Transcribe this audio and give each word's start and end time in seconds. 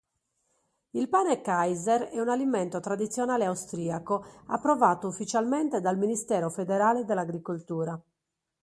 Il 0.93 1.09
pane 1.09 1.41
kaiser 1.41 2.05
è 2.09 2.19
un 2.19 2.29
alimento 2.29 2.79
tradizionale 2.79 3.45
austriaco 3.45 4.25
approvato 4.47 5.05
ufficialmente 5.07 5.79
dal 5.79 5.99
Ministero 5.99 6.49
federale 6.49 7.05
dell'agricoltura. 7.05 8.01